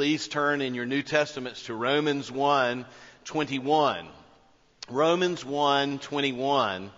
[0.00, 2.86] please turn in your New Testaments to Romans 1
[3.26, 4.08] 21.
[4.88, 6.90] Romans 1 21,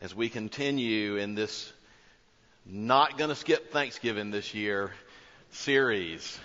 [0.00, 1.70] as we continue in this
[2.64, 4.92] not going to skip Thanksgiving this year
[5.50, 6.38] series.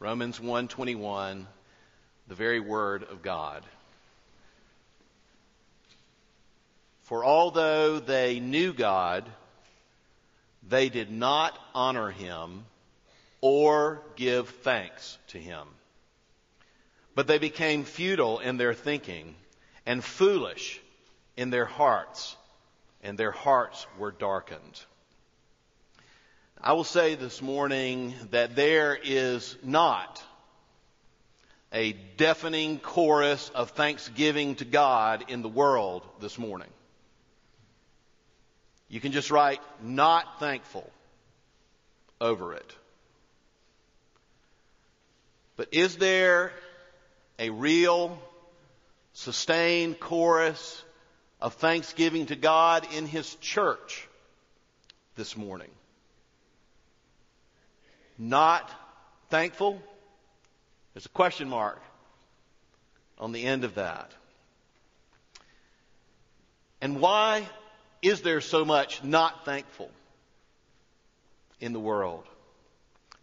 [0.00, 1.46] Romans 1:21,
[2.26, 3.62] the very word of God.
[7.02, 9.30] For although they knew God,
[10.68, 12.64] they did not honor him
[13.40, 15.66] or give thanks to him.
[17.14, 19.34] But they became futile in their thinking
[19.86, 20.80] and foolish
[21.36, 22.36] in their hearts,
[23.02, 24.80] and their hearts were darkened.
[26.60, 30.22] I will say this morning that there is not
[31.72, 36.70] a deafening chorus of thanksgiving to God in the world this morning.
[38.88, 40.90] You can just write not thankful
[42.20, 42.74] over it.
[45.56, 46.52] But is there
[47.38, 48.18] a real,
[49.12, 50.82] sustained chorus
[51.40, 54.08] of thanksgiving to God in His church
[55.16, 55.70] this morning?
[58.18, 58.70] Not
[59.30, 59.80] thankful?
[60.92, 61.80] There's a question mark
[63.18, 64.10] on the end of that.
[66.80, 67.48] And why
[68.04, 69.90] is there so much not thankful
[71.58, 72.24] in the world?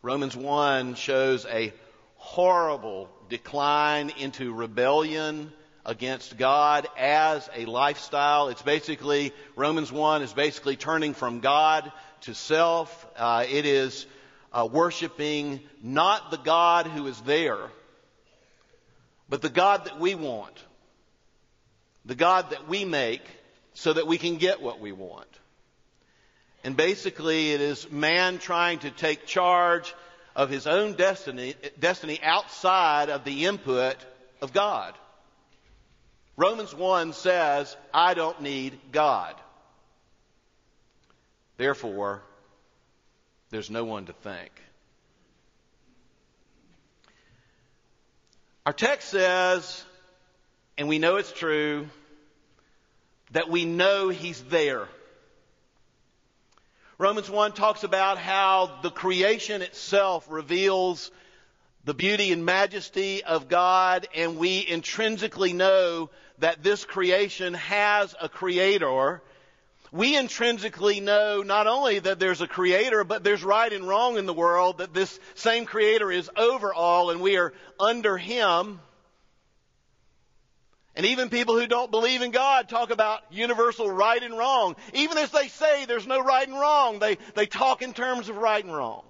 [0.02, 1.72] Romans 1 shows a
[2.16, 5.54] horrible decline into rebellion
[5.86, 8.48] against God as a lifestyle.
[8.48, 13.08] It's basically, Romans 1 is basically turning from God to self.
[13.16, 14.08] Uh, it is
[14.52, 17.70] uh, worshiping not the God who is there,
[19.30, 20.58] but the God that we want.
[22.06, 23.22] The God that we make
[23.74, 25.28] so that we can get what we want.
[26.64, 29.94] And basically, it is man trying to take charge
[30.36, 33.98] of his own destiny, destiny outside of the input
[34.42, 34.94] of God.
[36.38, 39.36] Romans 1 says, I don't need God.
[41.58, 42.22] Therefore,
[43.50, 44.52] there's no one to thank.
[48.66, 49.84] Our text says,
[50.78, 51.88] and we know it's true,
[53.32, 54.88] that we know He's there.
[56.98, 61.10] Romans 1 talks about how the creation itself reveals
[61.84, 68.30] the beauty and majesty of God, and we intrinsically know that this creation has a
[68.30, 69.24] creator.
[69.92, 74.28] We intrinsically know not only that there's a creator, but there's right and wrong in
[74.28, 78.80] the world, that this same creator is over all and we are under him.
[80.96, 84.76] And even people who don't believe in God talk about universal right and wrong.
[84.94, 88.36] Even as they say there's no right and wrong, they, they talk in terms of
[88.36, 89.04] right and wrong.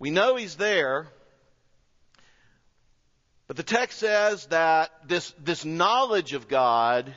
[0.00, 1.08] We know He's there,
[3.46, 7.14] but the text says that this, this knowledge of God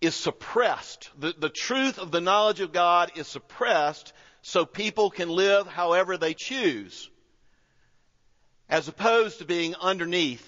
[0.00, 1.10] is suppressed.
[1.18, 4.12] The, the truth of the knowledge of God is suppressed
[4.42, 7.10] so people can live however they choose
[8.68, 10.46] as opposed to being underneath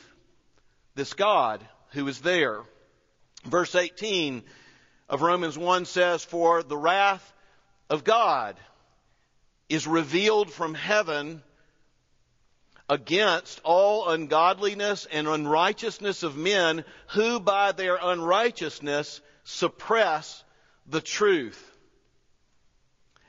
[0.94, 2.62] this God who is there.
[3.44, 4.42] Verse 18
[5.08, 7.32] of Romans 1 says, For the wrath
[7.88, 8.56] of God
[9.68, 11.42] is revealed from heaven
[12.88, 20.42] against all ungodliness and unrighteousness of men who by their unrighteousness suppress
[20.86, 21.64] the truth.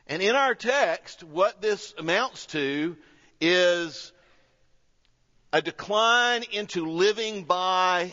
[0.07, 2.97] And in our text, what this amounts to
[3.39, 4.11] is
[5.52, 8.12] a decline into living by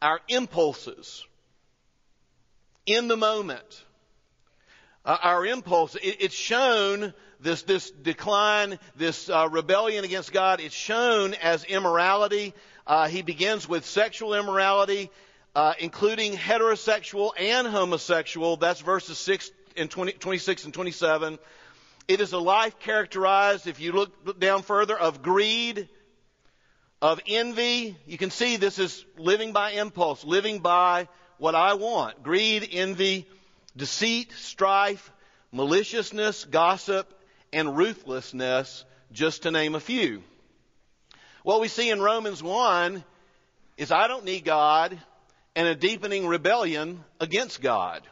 [0.00, 1.24] our impulses
[2.86, 3.84] in the moment.
[5.04, 10.74] Uh, our impulse, it, it's shown this, this decline, this uh, rebellion against God, it's
[10.74, 12.54] shown as immorality.
[12.86, 15.10] Uh, he begins with sexual immorality,
[15.54, 18.56] uh, including heterosexual and homosexual.
[18.56, 21.38] That's verses 6 and 20, 26 and 27.
[22.08, 25.88] It is a life characterized, if you look down further, of greed,
[27.02, 27.96] of envy.
[28.06, 31.08] You can see this is living by impulse, living by
[31.38, 32.22] what I want.
[32.22, 33.26] Greed, envy,
[33.76, 35.12] deceit, strife,
[35.52, 37.12] maliciousness, gossip,
[37.52, 40.22] and ruthlessness, just to name a few.
[41.42, 43.04] What we see in Romans 1
[43.76, 44.98] is I don't need God
[45.54, 48.02] and a deepening rebellion against God.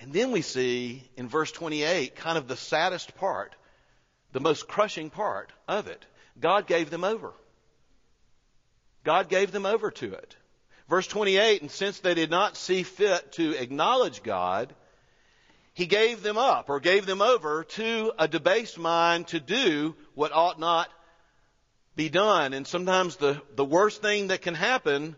[0.00, 3.54] And then we see in verse 28 kind of the saddest part,
[4.32, 6.04] the most crushing part of it.
[6.38, 7.32] God gave them over.
[9.08, 10.36] God gave them over to it.
[10.86, 14.74] Verse 28, and since they did not see fit to acknowledge God,
[15.72, 20.32] he gave them up or gave them over to a debased mind to do what
[20.32, 20.90] ought not
[21.96, 22.52] be done.
[22.52, 25.16] And sometimes the, the worst thing that can happen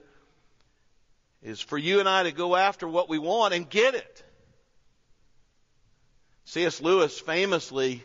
[1.43, 4.23] is for you and I to go after what we want and get it.
[6.45, 6.81] C.S.
[6.81, 8.05] Lewis famously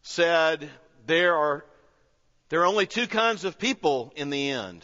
[0.00, 0.70] said
[1.04, 1.66] there are,
[2.48, 4.82] there are only two kinds of people in the end.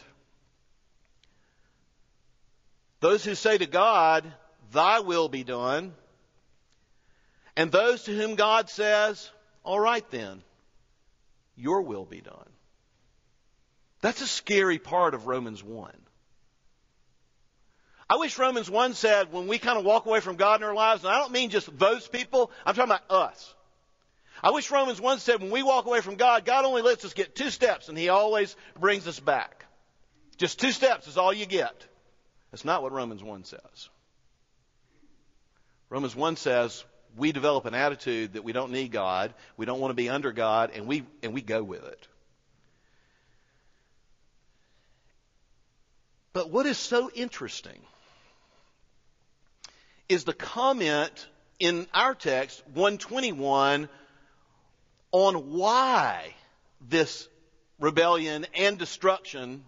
[3.01, 4.31] Those who say to God,
[4.71, 5.93] Thy will be done,
[7.57, 9.29] and those to whom God says,
[9.63, 10.41] All right then,
[11.57, 12.47] your will be done.
[14.01, 15.91] That's a scary part of Romans 1.
[18.09, 20.73] I wish Romans 1 said when we kind of walk away from God in our
[20.73, 23.55] lives, and I don't mean just those people, I'm talking about us.
[24.43, 27.13] I wish Romans 1 said when we walk away from God, God only lets us
[27.13, 29.65] get two steps and He always brings us back.
[30.37, 31.87] Just two steps is all you get.
[32.51, 33.89] That's not what Romans 1 says.
[35.89, 36.83] Romans 1 says
[37.17, 40.31] we develop an attitude that we don't need God, we don't want to be under
[40.31, 42.07] God, and we, and we go with it.
[46.33, 47.79] But what is so interesting
[50.07, 51.27] is the comment
[51.59, 53.89] in our text, 121,
[55.11, 56.33] on why
[56.89, 57.27] this
[57.79, 59.63] rebellion and destruction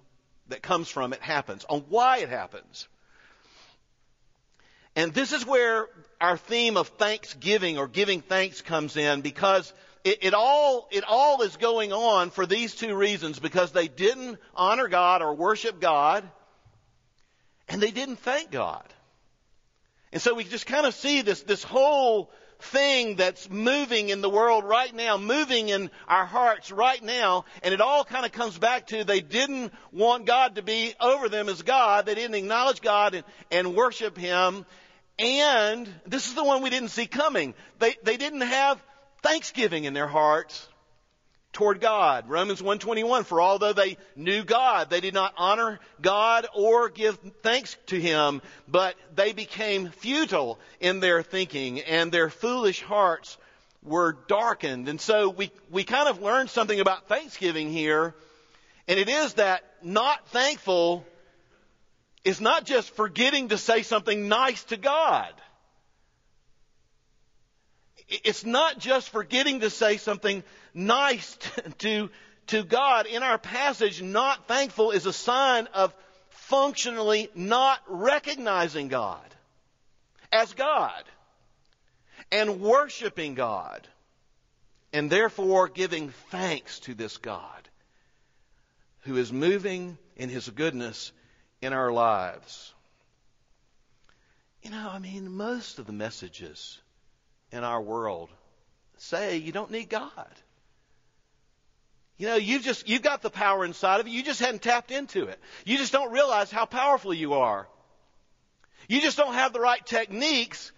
[0.48, 2.88] that comes from it happens, on why it happens.
[4.95, 5.88] And this is where
[6.22, 9.74] our theme of thanksgiving or giving thanks comes in because
[10.04, 14.38] it, it, all, it all is going on for these two reasons because they didn't
[14.56, 16.30] honor God or worship God
[17.68, 18.86] and they didn't thank God.
[20.12, 22.30] And so we just kind of see this, this whole
[22.63, 27.74] thing that's moving in the world right now, moving in our hearts right now, and
[27.74, 31.50] it all kind of comes back to they didn't want God to be over them
[31.50, 32.06] as God.
[32.06, 34.65] They didn't acknowledge God and, and worship Him.
[35.19, 37.54] And this is the one we didn't see coming.
[37.80, 38.83] They, they didn't have
[39.21, 40.68] thanksgiving in their hearts
[41.54, 42.28] toward God.
[42.28, 47.78] Romans 121, for although they knew God, they did not honor God or give thanks
[47.88, 53.38] to Him, but they became futile in their thinking and their foolish hearts
[53.84, 54.90] were darkened.
[54.90, 58.16] And so we, we kind of learned something about Thanksgiving here,
[58.88, 61.06] and it is that not thankful
[62.24, 65.34] is not just forgetting to say something nice to God.
[68.24, 70.44] It's not just forgetting to say something
[70.74, 71.38] nice
[71.80, 72.10] to,
[72.48, 73.06] to God.
[73.06, 75.94] In our passage, not thankful is a sign of
[76.30, 79.33] functionally not recognizing God
[80.31, 81.04] as God
[82.31, 83.88] and worshiping God
[84.92, 87.69] and therefore giving thanks to this God
[89.01, 91.12] who is moving in his goodness
[91.62, 92.74] in our lives.
[94.62, 96.80] You know, I mean, most of the messages
[97.54, 98.30] in our world
[98.98, 100.28] say you don't need God.
[102.18, 104.16] You know, you've just, you've got the power inside of you.
[104.16, 105.40] You just hadn't tapped into it.
[105.66, 107.68] You just don't realize how powerful you are.
[108.88, 110.72] You just don't have the right techniques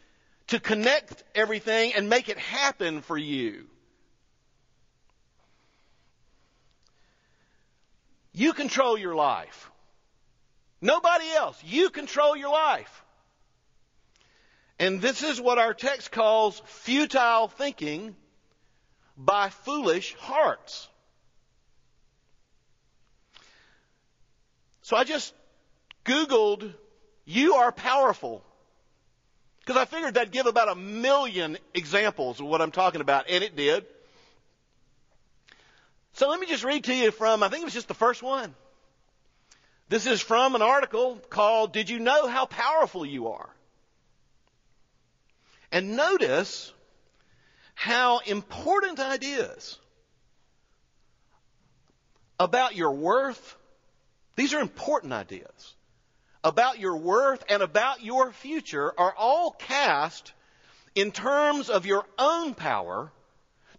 [0.47, 3.65] to connect everything and make it happen for you.
[8.33, 9.71] You control your life.
[10.81, 11.61] Nobody else.
[11.63, 13.04] You control your life.
[14.77, 18.15] And this is what our text calls futile thinking
[19.17, 20.87] by foolish hearts.
[24.81, 25.33] So I just
[26.05, 26.73] Googled,
[27.25, 28.43] you are powerful.
[29.59, 33.43] Because I figured that'd give about a million examples of what I'm talking about, and
[33.43, 33.85] it did.
[36.13, 38.21] So let me just read to you from, I think it was just the first
[38.21, 38.53] one.
[39.89, 43.49] This is from an article called Did You Know How Powerful You Are?
[45.75, 46.71] And notice
[47.73, 49.77] how important ideas
[52.39, 53.57] about your worth,
[54.37, 55.75] these are important ideas,
[56.45, 60.31] about your worth and about your future are all cast
[60.95, 63.11] in terms of your own power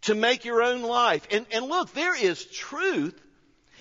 [0.03, 1.27] to make your own life.
[1.31, 3.19] And, and look, there is truth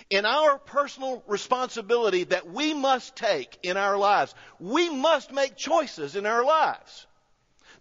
[0.09, 4.33] in our personal responsibility that we must take in our lives.
[4.57, 7.07] We must make choices in our lives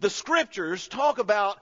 [0.01, 1.59] the scriptures talk about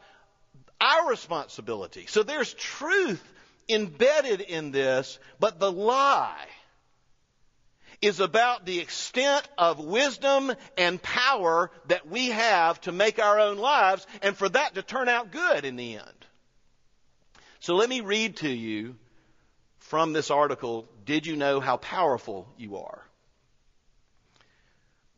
[0.80, 2.06] our responsibility.
[2.06, 3.22] So there's truth
[3.68, 6.46] embedded in this, but the lie
[8.00, 13.58] is about the extent of wisdom and power that we have to make our own
[13.58, 16.26] lives and for that to turn out good in the end.
[17.60, 18.96] So let me read to you
[19.78, 23.06] from this article, Did You Know How Powerful You Are?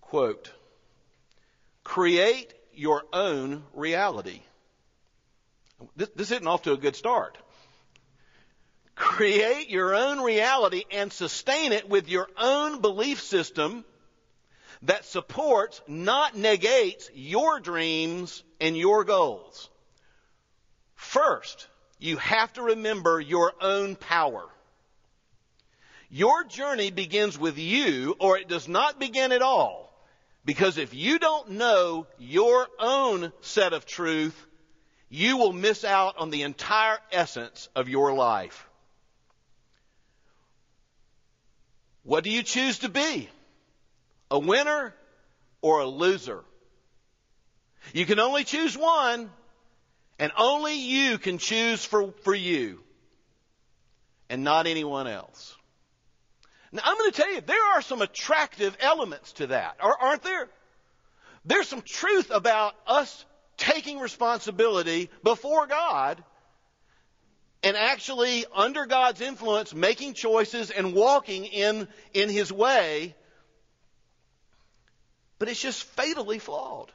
[0.02, 0.52] Quote,
[1.83, 4.40] create your own reality.
[5.97, 7.38] This, this isn't off to a good start.
[8.95, 13.85] Create your own reality and sustain it with your own belief system
[14.83, 19.69] that supports, not negates, your dreams and your goals.
[20.95, 24.45] First, you have to remember your own power.
[26.11, 29.93] Your journey begins with you, or it does not begin at all.
[30.45, 34.35] Because if you don't know your own set of truth,
[35.09, 38.69] you will miss out on the entire essence of your life.
[42.03, 43.29] What do you choose to be?
[44.31, 44.95] A winner
[45.63, 46.45] or a loser?
[47.95, 49.31] You can only choose one,
[50.19, 52.81] and only you can choose for, for you,
[54.29, 55.55] and not anyone else.
[56.75, 60.49] Now, I'm going to tell you, there are some attractive elements to that, aren't there?
[61.47, 63.25] There's some truth about us
[63.57, 66.23] taking responsibility before God
[67.64, 73.14] and actually, under God's influence, making choices and walking in, in His way.
[75.38, 76.93] But it's just fatally flawed.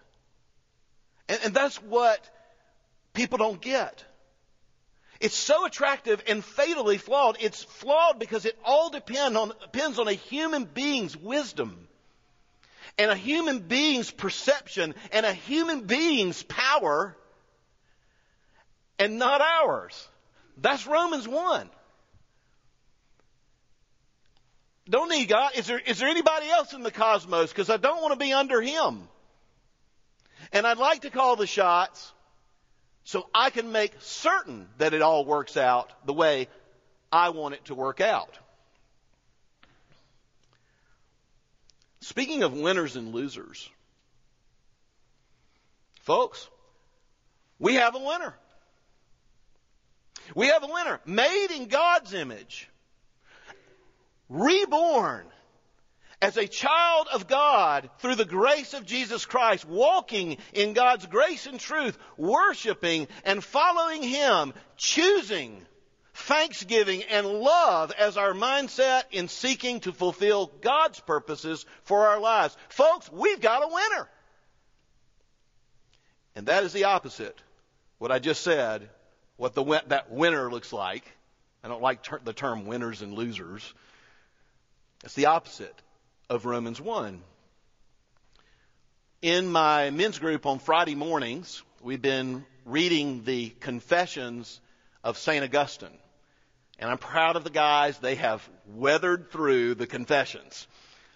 [1.28, 2.24] And, and that's what
[3.14, 4.06] people don't get.
[5.20, 7.38] It's so attractive and fatally flawed.
[7.42, 11.88] It's flawed because it all depend on, depends on a human being's wisdom
[12.98, 17.18] and a human being's perception and a human being's power
[18.98, 20.08] and not ours.
[20.58, 21.70] That's Romans 1.
[24.90, 25.52] Don't need God.
[25.56, 27.50] Is there, is there anybody else in the cosmos?
[27.50, 29.08] Because I don't want to be under Him.
[30.52, 32.12] And I'd like to call the shots
[33.04, 36.48] so I can make certain that it all works out the way
[37.12, 38.38] I want it to work out.
[42.02, 43.70] Speaking of winners and losers,
[46.02, 46.48] folks,
[47.60, 48.34] we have a winner.
[50.36, 52.70] We have a winner made in God's image,
[54.30, 55.26] reborn
[56.22, 61.46] as a child of God through the grace of Jesus Christ, walking in God's grace
[61.46, 65.66] and truth, worshiping and following Him, choosing
[66.14, 72.58] thanksgiving and love as our mindset in seeking to fulfill God's purposes for our lives.
[72.68, 74.10] Folks, we've got a winner.
[76.36, 77.38] And that is the opposite.
[77.98, 78.90] What I just said
[79.38, 81.10] what the, that winner looks like.
[81.64, 83.74] I don't like ter- the term winners and losers.
[85.06, 85.82] It's the opposite
[86.30, 87.22] of Romans 1.
[89.24, 94.62] In my men's group on Friday mornings, we've been reading the Confessions
[95.04, 95.44] of St.
[95.44, 95.98] Augustine.
[96.78, 97.98] And I'm proud of the guys.
[97.98, 100.68] They have weathered through the Confessions.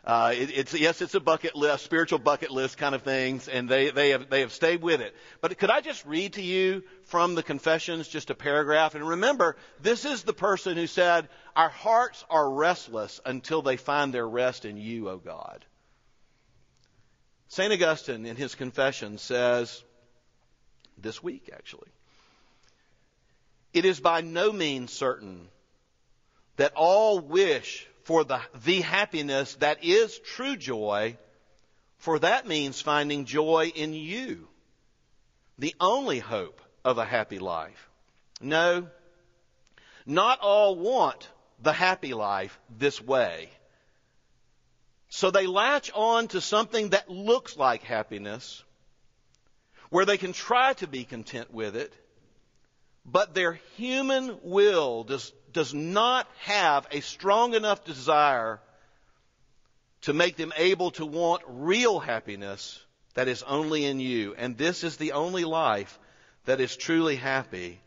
[0.06, 3.70] Uh, it, it's yes, it's a bucket list, spiritual bucket list kind of things, and
[3.70, 5.16] they they have they have stayed with it.
[5.40, 8.96] But could I just read to you from the Confessions just a paragraph?
[8.96, 14.14] And remember, this is the person who said, "Our hearts are restless until they find
[14.14, 15.64] their rest in you, O God."
[17.48, 19.84] Saint Augustine, in his Confession, says
[20.98, 21.90] this week actually,
[23.74, 25.48] it is by no means certain
[26.58, 31.18] that all wish for the, the happiness that is true joy,
[31.98, 34.48] for that means finding joy in you,
[35.58, 37.90] the only hope of a happy life.
[38.42, 38.88] No,
[40.06, 41.30] not all want
[41.62, 43.50] the happy life this way.
[45.10, 48.64] So they latch on to something that looks like happiness,
[49.90, 51.94] where they can try to be content with it,
[53.06, 58.60] but their human will does does not have a strong enough desire
[60.02, 62.84] to make them able to want real happiness
[63.14, 64.36] that is only in you.
[64.38, 65.98] And this is the only life
[66.46, 67.80] that is truly happy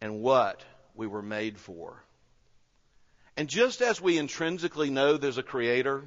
[0.00, 0.62] and what
[0.94, 2.02] we were made for.
[3.36, 6.02] And just as we intrinsically know there's a creator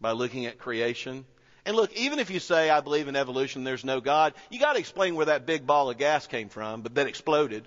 [0.00, 1.24] by looking at creation,
[1.64, 4.78] and look, even if you say, I believe in evolution, there's no God, you gotta
[4.78, 7.66] explain where that big ball of gas came from, but then exploded,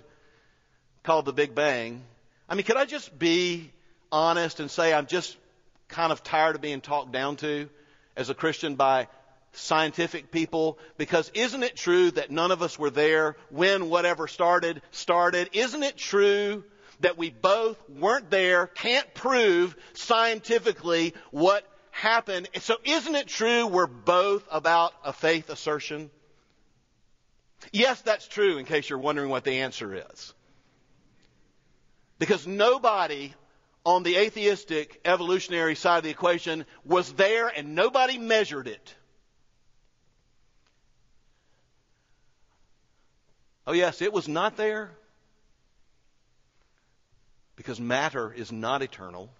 [1.02, 2.04] called the Big Bang,
[2.48, 3.70] I mean, could I just be
[4.12, 5.36] honest and say I'm just
[5.88, 7.68] kind of tired of being talked down to
[8.16, 9.08] as a Christian by
[9.52, 10.78] scientific people?
[10.98, 15.50] Because isn't it true that none of us were there when whatever started, started?
[15.52, 16.64] Isn't it true
[17.00, 22.48] that we both weren't there, can't prove scientifically what happened?
[22.60, 26.10] So isn't it true we're both about a faith assertion?
[27.72, 30.34] Yes, that's true in case you're wondering what the answer is.
[32.18, 33.34] Because nobody
[33.84, 38.94] on the atheistic evolutionary side of the equation was there and nobody measured it.
[43.66, 44.90] Oh, yes, it was not there
[47.56, 49.30] because matter is not eternal.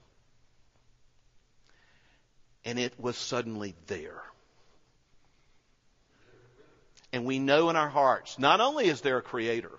[2.65, 4.23] And it was suddenly there.
[7.13, 9.71] And we know in our hearts, not only is there a creator,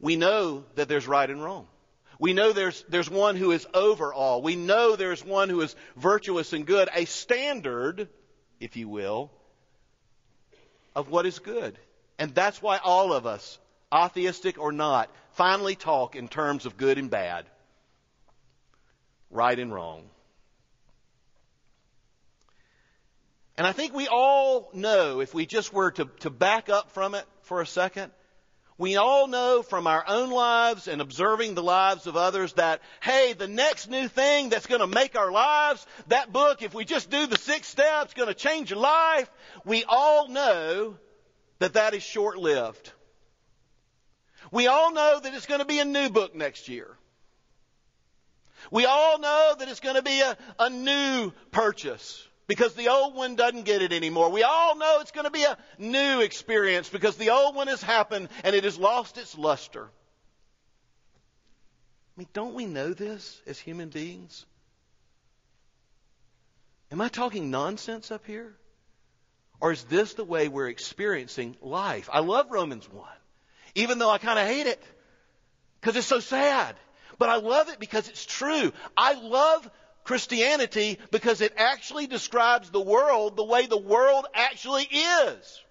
[0.00, 1.66] we know that there's right and wrong.
[2.18, 4.40] We know there's, there's one who is over all.
[4.42, 8.08] We know there's one who is virtuous and good, a standard,
[8.58, 9.30] if you will,
[10.94, 11.78] of what is good.
[12.18, 13.58] And that's why all of us,
[13.94, 17.44] atheistic or not, finally talk in terms of good and bad,
[19.30, 20.04] right and wrong.
[23.58, 27.14] And I think we all know, if we just were to, to back up from
[27.14, 28.12] it for a second,
[28.78, 33.32] we all know from our own lives and observing the lives of others that, hey,
[33.32, 37.08] the next new thing that's going to make our lives, that book, if we just
[37.08, 39.30] do the six steps, going to change your life.
[39.64, 40.98] We all know
[41.58, 42.92] that that is short lived.
[44.50, 46.88] We all know that it's going to be a new book next year.
[48.70, 53.14] We all know that it's going to be a, a new purchase because the old
[53.14, 54.30] one doesn't get it anymore.
[54.30, 57.82] We all know it's going to be a new experience because the old one has
[57.82, 59.84] happened and it has lost its luster.
[62.16, 64.46] I mean, don't we know this as human beings?
[66.92, 68.54] Am I talking nonsense up here?
[69.60, 72.08] Or is this the way we're experiencing life?
[72.12, 73.04] I love Romans 1,
[73.74, 74.82] even though I kind of hate it
[75.80, 76.76] because it's so sad.
[77.18, 78.72] But I love it because it's true.
[78.96, 79.70] I love
[80.06, 85.62] Christianity because it actually describes the world the way the world actually is.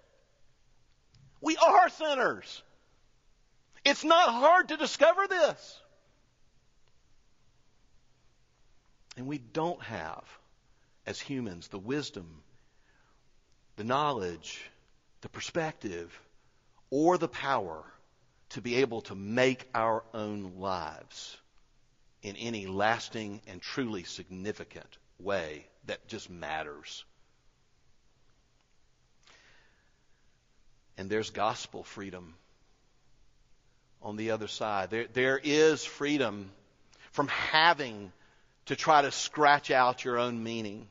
[1.40, 2.62] We are sinners.
[3.84, 5.80] It's not hard to discover this.
[9.16, 10.24] And we don't have,
[11.06, 12.42] as humans, the wisdom,
[13.76, 14.60] the knowledge,
[15.22, 16.12] the perspective,
[16.90, 17.84] or the power
[18.50, 21.38] to be able to make our own lives
[22.26, 27.04] in any lasting and truly significant way that just matters.
[30.98, 32.34] And there's gospel freedom
[34.02, 34.90] on the other side.
[34.90, 36.50] There, there is freedom
[37.12, 38.10] from having
[38.66, 40.88] to try to scratch out your own meaning.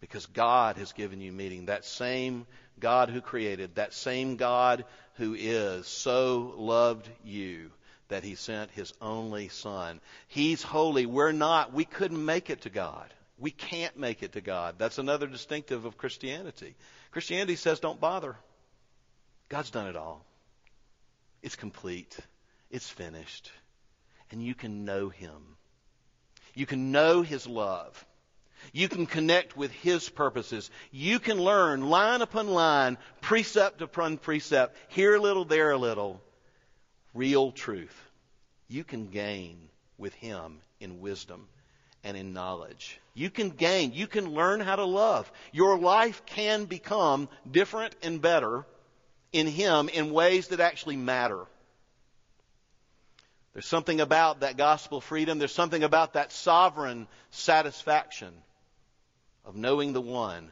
[0.00, 1.66] Because God has given you meaning.
[1.66, 2.48] That same
[2.80, 7.70] God who created, that same God who is, so loved you
[8.08, 10.00] that he sent his only son.
[10.28, 11.06] He's holy.
[11.06, 11.72] We're not.
[11.72, 13.12] We couldn't make it to God.
[13.38, 14.76] We can't make it to God.
[14.78, 16.74] That's another distinctive of Christianity.
[17.10, 18.36] Christianity says don't bother.
[19.48, 20.24] God's done it all.
[21.42, 22.16] It's complete.
[22.70, 23.50] It's finished.
[24.30, 25.56] And you can know him.
[26.54, 28.04] You can know his love.
[28.72, 30.70] You can connect with His purposes.
[30.90, 36.22] You can learn line upon line, precept upon precept, here a little, there a little,
[37.14, 37.96] real truth.
[38.68, 39.56] You can gain
[39.98, 41.48] with Him in wisdom
[42.02, 43.00] and in knowledge.
[43.14, 45.30] You can gain, you can learn how to love.
[45.52, 48.66] Your life can become different and better
[49.32, 51.46] in Him in ways that actually matter.
[53.54, 55.38] There's something about that gospel freedom.
[55.38, 58.34] There's something about that sovereign satisfaction
[59.44, 60.50] of knowing the one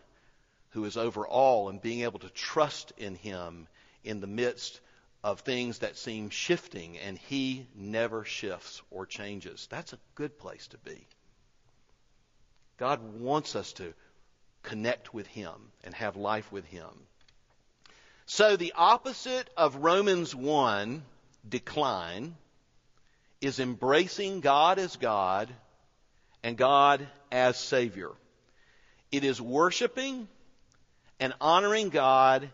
[0.71, 3.67] who is over all and being able to trust in him
[4.05, 4.81] in the midst
[5.25, 9.69] of things that seem shifting, and he never shifts or changes.
[9.71, 11.07] That's a good place to be.
[12.79, 13.95] God wants us to
[14.63, 15.53] connect with him
[15.85, 16.91] and have life with him.
[18.27, 21.03] So the opposite of Romans 1,
[21.49, 22.35] decline,
[23.41, 25.49] is embracing God as God
[26.43, 28.11] and God as Savior.
[29.11, 30.29] It is worshiping
[31.21, 32.51] and honoring God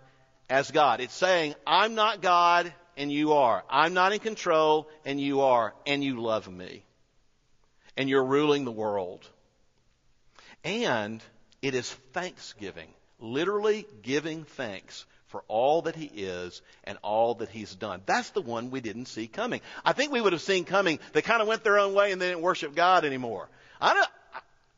[0.49, 1.01] as God.
[1.01, 3.65] It's saying, I'm not God and you are.
[3.69, 5.75] I'm not in control and you are.
[5.87, 6.85] And you love me.
[7.97, 9.27] And you're ruling the world.
[10.65, 11.23] And
[11.63, 12.89] it is thanksgiving.
[13.21, 18.01] Literally giving thanks for all that he is and all that he's done.
[18.07, 19.61] That's the one we didn't see coming.
[19.85, 20.99] I think we would have seen coming.
[21.13, 23.49] They kind of went their own way and they didn't worship God anymore.
[23.81, 24.09] I don't,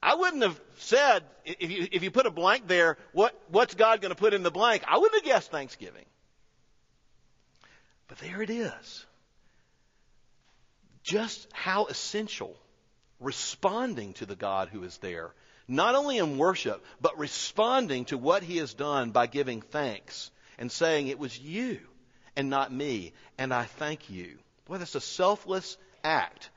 [0.02, 4.00] I wouldn't have said, if you, if you put a blank there, what, what's God
[4.00, 4.82] going to put in the blank?
[4.88, 6.06] I wouldn't have guessed Thanksgiving.
[8.08, 9.06] But there it is.
[11.02, 12.56] Just how essential
[13.20, 15.32] responding to the God who is there,
[15.68, 20.72] not only in worship, but responding to what He has done by giving thanks and
[20.72, 21.78] saying, It was you
[22.36, 24.38] and not me, and I thank you.
[24.64, 26.50] Boy, that's a selfless act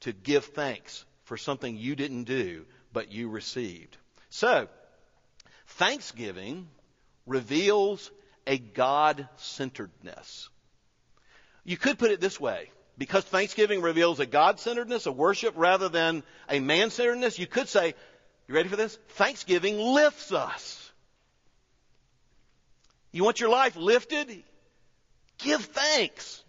[0.00, 3.96] to give thanks for something you didn't do, but you received.
[4.30, 4.68] So,
[5.66, 6.68] thanksgiving
[7.26, 8.10] reveals
[8.46, 10.48] a God centeredness.
[11.64, 12.70] You could put it this way.
[12.98, 17.68] Because Thanksgiving reveals a God centeredness, a worship, rather than a man centeredness, you could
[17.68, 17.94] say,
[18.46, 18.98] you ready for this?
[19.10, 20.92] Thanksgiving lifts us.
[23.10, 24.42] You want your life lifted?
[25.38, 26.44] Give thanks.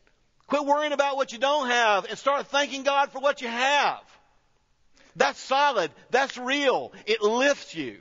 [0.47, 4.01] Quit worrying about what you don't have and start thanking God for what you have.
[5.15, 5.91] That's solid.
[6.09, 6.93] That's real.
[7.05, 7.99] It lifts you.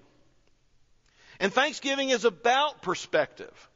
[1.41, 3.69] And Thanksgiving is about perspective.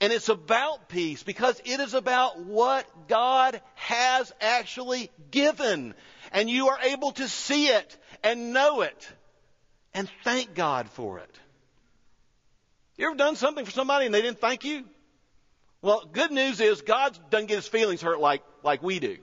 [0.00, 5.94] And it's about peace because it is about what God has actually given.
[6.32, 9.08] And you are able to see it and know it
[9.94, 11.38] and thank God for it.
[12.96, 14.84] You ever done something for somebody and they didn't thank you?
[15.80, 19.18] Well, good news is God doesn't get his feelings hurt like, like we do.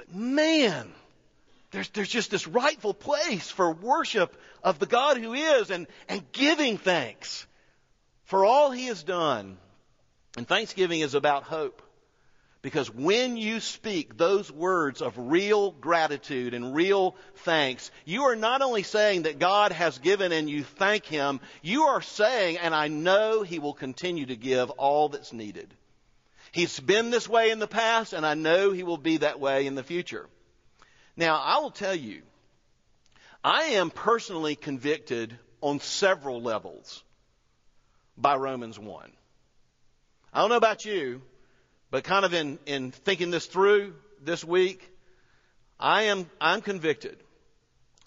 [0.00, 0.90] But man,
[1.72, 4.34] there's, there's just this rightful place for worship
[4.64, 7.46] of the God who is and, and giving thanks
[8.24, 9.58] for all he has done.
[10.38, 11.82] And thanksgiving is about hope.
[12.62, 18.62] Because when you speak those words of real gratitude and real thanks, you are not
[18.62, 22.88] only saying that God has given and you thank Him, you are saying, and I
[22.88, 25.74] know He will continue to give all that's needed.
[26.52, 29.66] He's been this way in the past, and I know He will be that way
[29.66, 30.28] in the future.
[31.16, 32.22] Now, I will tell you,
[33.42, 37.02] I am personally convicted on several levels
[38.16, 39.10] by Romans 1.
[40.32, 41.22] I don't know about you,
[41.90, 44.88] but kind of in, in thinking this through this week,
[45.78, 47.16] I am I'm convicted.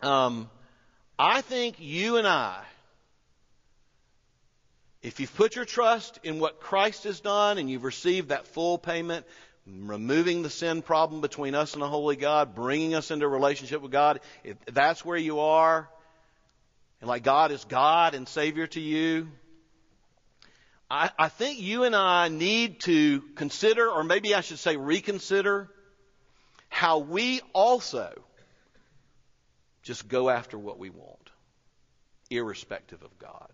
[0.01, 0.49] Um,
[1.17, 2.63] I think you and I,
[5.03, 8.77] if you've put your trust in what Christ has done and you've received that full
[8.77, 9.25] payment,
[9.67, 13.81] removing the sin problem between us and the Holy God, bringing us into a relationship
[13.81, 15.89] with God, if that's where you are,
[17.01, 19.27] and like God is God and Savior to you,
[20.89, 25.69] I, I think you and I need to consider, or maybe I should say reconsider,
[26.69, 28.13] how we also
[29.81, 31.29] just go after what we want,
[32.29, 33.51] irrespective of God.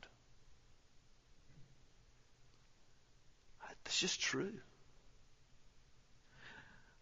[3.90, 4.54] That's just true.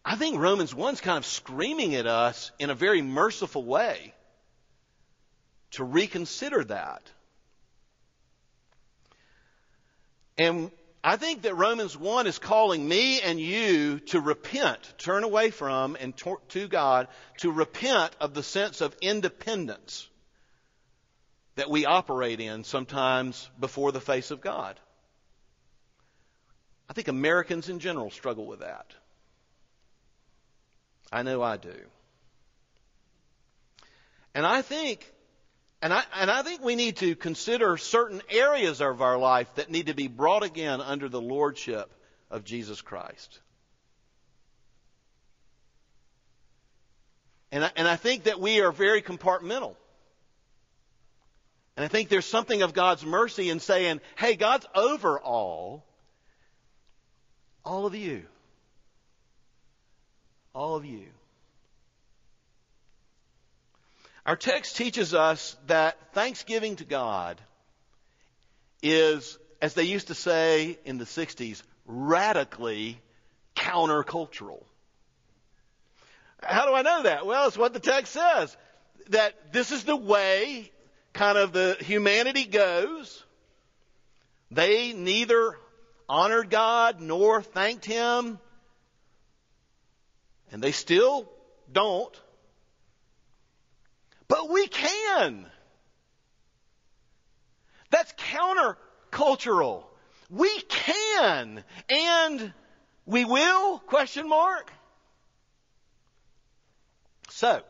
[0.02, 4.14] I think Romans 1's kind of screaming at us in a very merciful way
[5.72, 7.02] to reconsider that.
[10.38, 10.70] And
[11.04, 15.94] I think that Romans 1 is calling me and you to repent, turn away from
[16.00, 16.14] and
[16.48, 17.08] to God,
[17.40, 20.08] to repent of the sense of independence
[21.56, 24.80] that we operate in sometimes before the face of God.
[26.88, 28.86] I think Americans in general struggle with that.
[31.12, 31.74] I know I do.
[34.34, 35.12] And I think
[35.80, 39.70] and I, and I think we need to consider certain areas of our life that
[39.70, 41.92] need to be brought again under the lordship
[42.30, 43.38] of Jesus Christ.
[47.52, 49.76] And I, and I think that we are very compartmental.
[51.76, 55.84] And I think there's something of God's mercy in saying, hey, God's over all.
[57.68, 58.22] All of you.
[60.54, 61.04] All of you.
[64.24, 67.38] Our text teaches us that thanksgiving to God
[68.82, 73.02] is, as they used to say in the 60s, radically
[73.54, 74.62] countercultural.
[76.42, 77.26] How do I know that?
[77.26, 78.56] Well, it's what the text says.
[79.10, 80.72] That this is the way
[81.12, 83.22] kind of the humanity goes.
[84.50, 85.58] They neither
[86.08, 88.38] honored God nor thanked Him.
[90.50, 91.28] And they still
[91.70, 92.14] don't.
[94.28, 95.46] But we can.
[97.90, 99.84] That's countercultural.
[100.30, 101.64] We can.
[101.88, 102.52] And
[103.06, 103.78] we will?
[103.78, 104.70] Question mark.
[107.30, 107.62] So,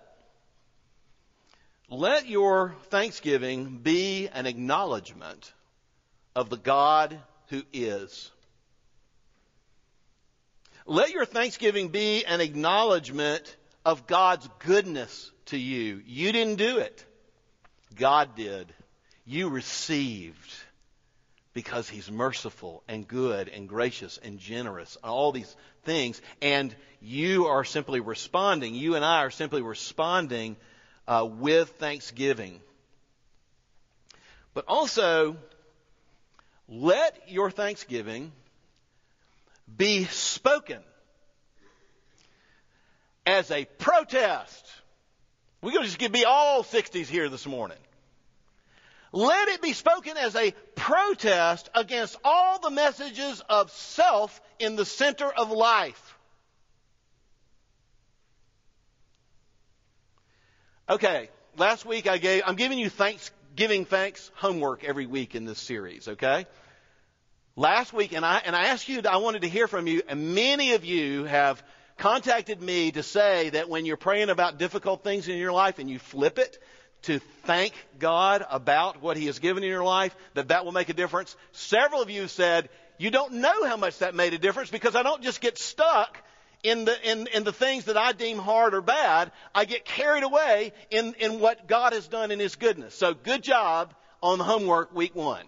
[1.91, 5.53] let your thanksgiving be an acknowledgement
[6.35, 8.31] of the God who is.
[10.87, 16.03] Let your thanksgiving be an acknowledgement of God's goodness to you.
[16.07, 17.05] You didn't do it.
[17.95, 18.73] God did.
[19.27, 20.55] You received
[21.53, 26.23] because He's merciful and good and gracious and generous, all these things.
[26.41, 28.75] And you are simply responding.
[28.75, 30.57] You and I are simply responding
[31.07, 32.61] uh, with thanksgiving.
[34.55, 35.37] But also,
[36.69, 38.33] let your thanksgiving
[39.77, 40.81] be spoken
[43.27, 44.67] as a protest.
[45.63, 47.79] We're going to just be all 60s here this morning.
[49.13, 54.85] Let it be spoken as a protest against all the messages of self in the
[54.85, 56.19] center of life.
[60.91, 62.89] Okay, last week I gave, I'm giving you
[63.59, 66.47] Thanksgiving thanks homework every week in this series, okay?
[67.57, 70.33] Last week, and I, and I asked you, I wanted to hear from you, and
[70.37, 71.61] many of you have
[71.97, 75.91] contacted me to say that when you're praying about difficult things in your life and
[75.91, 76.57] you flip it
[77.03, 80.89] to thank God about what He has given in your life, that that will make
[80.89, 81.35] a difference.
[81.51, 85.03] Several of you said, you don't know how much that made a difference because I
[85.03, 86.17] don't just get stuck
[86.63, 89.33] in the, in, in the things that I deem hard or bad.
[89.55, 92.95] I get carried away in, in what God has done in His goodness.
[92.95, 95.45] So good job on the homework week one.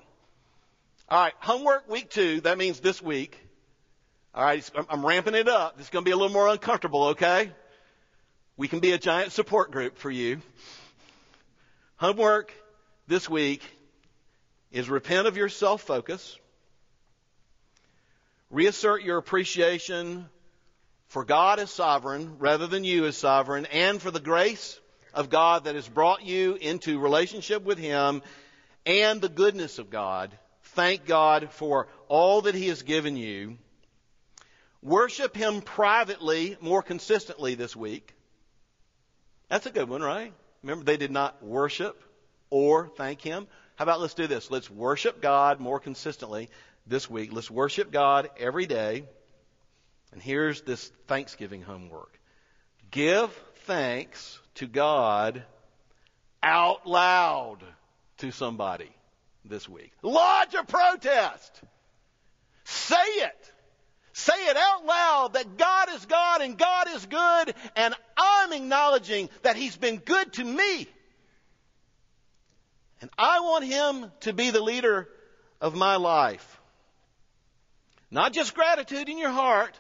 [1.09, 3.37] All right, homework week two, that means this week.
[4.33, 5.81] All right, I'm ramping it up.
[5.81, 7.51] Is going to be a little more uncomfortable, okay?
[8.57, 10.40] We can be a giant support group for you.
[11.96, 12.53] Homework
[13.09, 13.62] this week
[14.70, 16.38] is repent of your self focus,
[18.51, 20.29] reassert your appreciation
[21.11, 24.81] for God is sovereign rather than you is sovereign, and for the grace
[25.14, 28.23] of God that has brought you into relationship with Him
[28.85, 30.37] and the goodness of God.
[30.62, 33.59] Thank God for all that He has given you
[34.83, 38.14] Worship Him privately more consistently this week.
[39.49, 40.33] That's a good one, right?
[40.62, 42.03] Remember, they did not worship
[42.49, 43.46] or thank Him.
[43.77, 44.51] How about let's do this?
[44.51, 46.49] Let's worship God more consistently
[46.87, 47.31] this week.
[47.33, 49.05] Let's worship God every day.
[50.12, 52.18] And here's this Thanksgiving homework.
[52.90, 53.31] Give
[53.64, 55.44] thanks to God
[56.42, 57.59] out loud
[58.18, 58.90] to somebody
[59.44, 59.92] this week.
[60.03, 61.61] Lodge a protest.
[62.64, 63.53] Say it.
[64.12, 69.31] Say it out loud that God is God and God is good, and I'm acknowledging
[69.42, 70.87] that He's been good to me.
[73.01, 75.09] And I want Him to be the leader
[75.61, 76.61] of my life.
[78.11, 79.79] Not just gratitude in your heart.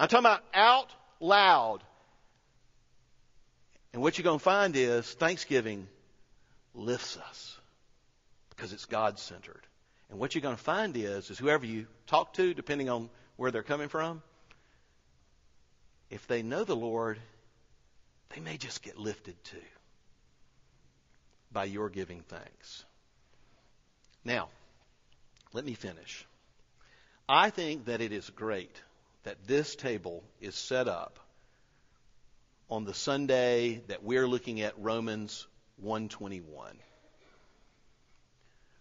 [0.00, 0.88] I'm talking about out
[1.20, 1.80] loud.
[3.92, 5.88] And what you're going to find is Thanksgiving
[6.74, 7.58] lifts us
[8.48, 9.60] because it's God centered.
[10.08, 13.50] And what you're going to find is, is whoever you talk to, depending on where
[13.50, 14.22] they're coming from,
[16.08, 17.18] if they know the Lord,
[18.34, 19.58] they may just get lifted too
[21.52, 22.86] by your giving thanks.
[24.24, 24.48] Now,
[25.52, 26.24] let me finish.
[27.28, 28.74] I think that it is great
[29.24, 31.18] that this table is set up
[32.68, 35.46] on the Sunday that we're looking at Romans
[35.78, 36.76] 121.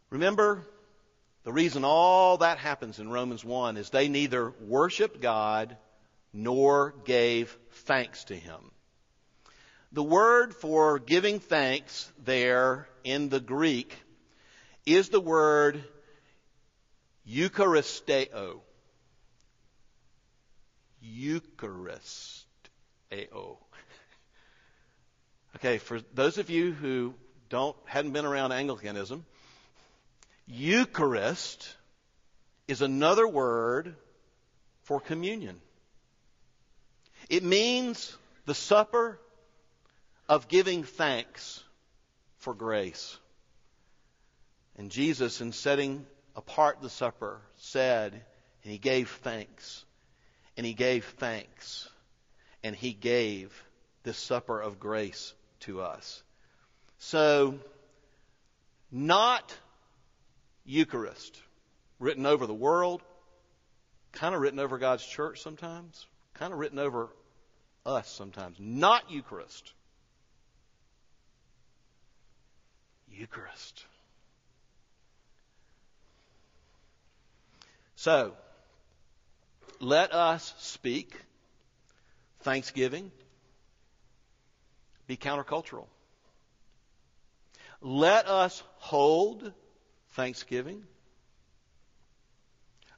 [0.10, 0.66] Remember,
[1.44, 5.78] the reason all that happens in Romans 1 is they neither worshiped God
[6.34, 8.72] nor gave thanks to Him.
[9.92, 13.96] The word for giving thanks there in the Greek
[14.86, 15.84] is the word
[17.28, 18.62] Eucharisteo.
[21.04, 22.46] Eucharisteo.
[25.56, 27.16] Okay, for those of you who
[27.50, 29.26] don't hadn't been around Anglicanism,
[30.46, 31.76] Eucharist
[32.68, 33.96] is another word
[34.84, 35.60] for communion.
[37.30, 39.20] It means the supper
[40.28, 41.64] of giving thanks
[42.38, 43.18] for grace.
[44.78, 48.14] And Jesus, in setting apart the supper, said,
[48.64, 49.84] and he gave thanks,
[50.60, 51.88] and he gave thanks,
[52.66, 53.64] and he gave
[54.04, 56.22] this supper of grace to us.
[56.98, 57.60] So,
[58.92, 59.56] not
[60.66, 61.42] Eucharist,
[61.98, 63.02] written over the world,
[64.12, 67.08] kind of written over God's church sometimes, kind of written over
[67.86, 68.58] us sometimes.
[68.60, 69.72] Not Eucharist.
[73.10, 73.86] Eucharist.
[77.96, 78.34] So,
[79.80, 81.16] let us speak
[82.42, 83.12] thanksgiving,
[85.08, 85.88] be countercultural.
[87.82, 89.54] Let us hold
[90.10, 90.84] thanksgiving.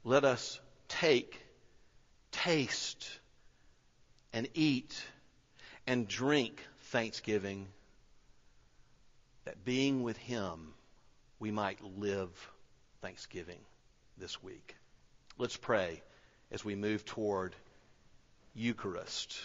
[0.03, 1.39] Let us take,
[2.31, 3.19] taste,
[4.33, 5.03] and eat
[5.85, 7.67] and drink thanksgiving
[9.45, 10.73] that being with Him,
[11.39, 12.29] we might live
[13.01, 13.59] thanksgiving
[14.17, 14.75] this week.
[15.37, 16.01] Let's pray
[16.51, 17.55] as we move toward
[18.53, 19.39] Eucharist.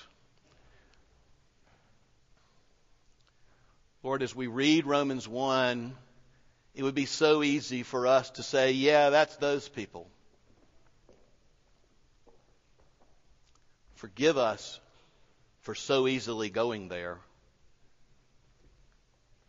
[4.03, 5.95] Lord, as we read Romans 1,
[6.75, 10.09] it would be so easy for us to say, yeah, that's those people.
[13.95, 14.79] Forgive us
[15.63, 17.19] for so easily going there.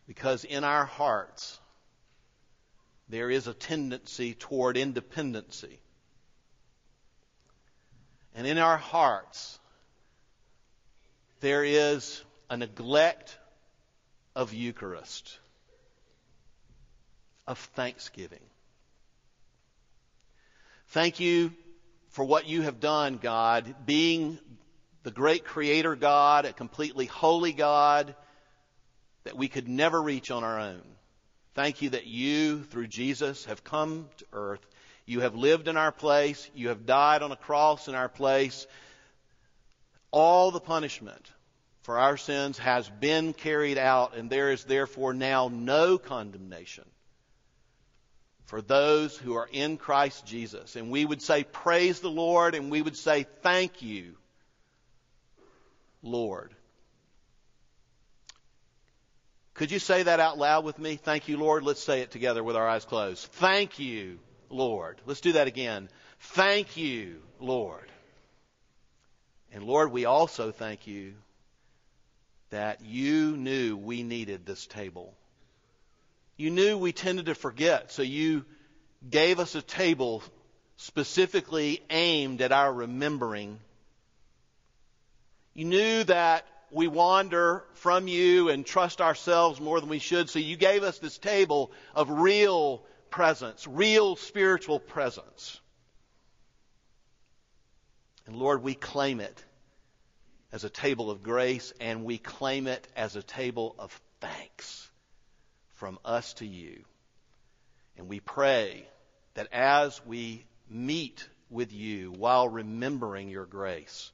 [0.07, 1.59] Because in our hearts,
[3.09, 5.79] there is a tendency toward independency.
[8.37, 9.57] And in our hearts,
[11.39, 13.35] there is a neglect
[14.35, 15.39] of Eucharist,
[17.47, 18.43] of thanksgiving.
[20.89, 21.51] Thank you
[22.09, 24.37] for what you have done, God, being
[25.01, 28.13] the great creator God, a completely holy God
[29.23, 30.83] that we could never reach on our own.
[31.55, 34.65] Thank you that you, through Jesus, have come to earth.
[35.07, 36.47] You have lived in our place.
[36.53, 38.67] You have died on a cross in our place.
[40.11, 41.31] All the punishment
[41.81, 46.83] for our sins has been carried out, and there is therefore now no condemnation
[48.47, 50.75] for those who are in Christ Jesus.
[50.75, 54.15] And we would say, Praise the Lord, and we would say, Thank you,
[56.01, 56.53] Lord.
[59.53, 60.97] Could you say that out loud with me?
[60.97, 61.63] Thank you, Lord.
[61.63, 63.25] Let's say it together with our eyes closed.
[63.33, 65.01] Thank you, Lord.
[65.05, 65.89] Let's do that again.
[66.19, 67.91] Thank you, Lord.
[69.51, 71.13] And Lord, we also thank you
[72.49, 75.13] that you knew we needed this table.
[76.37, 78.45] You knew we tended to forget, so you
[79.09, 80.23] gave us a table
[80.77, 83.59] specifically aimed at our remembering
[85.57, 90.37] you knew that we wander from you and trust ourselves more than we should, so
[90.37, 95.59] you gave us this table of real presence, real spiritual presence.
[98.25, 99.43] And Lord, we claim it
[100.51, 104.89] as a table of grace and we claim it as a table of thanks
[105.75, 106.83] from us to you.
[107.97, 108.87] And we pray
[109.33, 114.11] that as we meet with you while remembering your grace,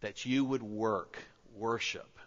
[0.00, 1.18] that you would work
[1.54, 2.18] worship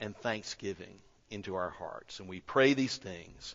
[0.00, 0.98] and thanksgiving
[1.30, 2.20] into our hearts.
[2.20, 3.54] And we pray these things